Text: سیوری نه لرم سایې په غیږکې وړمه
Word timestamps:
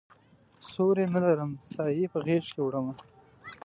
سیوری 0.71 1.05
نه 1.13 1.19
لرم 1.25 1.51
سایې 1.73 2.05
په 2.13 2.17
غیږکې 2.25 2.61
وړمه 2.63 2.93